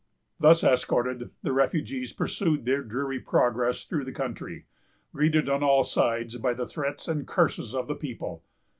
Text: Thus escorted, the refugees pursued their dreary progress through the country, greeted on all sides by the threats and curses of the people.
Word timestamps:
Thus 0.39 0.63
escorted, 0.63 1.29
the 1.43 1.51
refugees 1.53 2.11
pursued 2.11 2.65
their 2.65 2.81
dreary 2.81 3.19
progress 3.19 3.85
through 3.85 4.03
the 4.05 4.11
country, 4.11 4.65
greeted 5.13 5.47
on 5.47 5.61
all 5.61 5.83
sides 5.83 6.37
by 6.37 6.55
the 6.55 6.65
threats 6.67 7.07
and 7.07 7.27
curses 7.27 7.75
of 7.75 7.85
the 7.87 7.93
people. 7.93 8.43